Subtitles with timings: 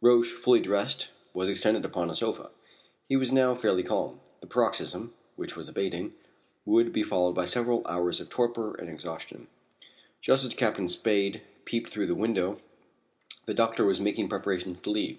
[0.00, 2.48] Roch, fully dressed, was extended upon a sofa.
[3.06, 4.18] He was now fairly calm.
[4.40, 6.14] The paroxysm, which was abating,
[6.64, 9.46] would be followed by several hours of torpor and exhaustion.
[10.22, 12.62] Just as Captain Spade peeped through the window
[13.44, 15.18] the doctor was making preparations to leave.